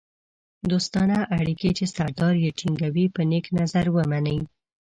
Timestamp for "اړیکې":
1.37-1.69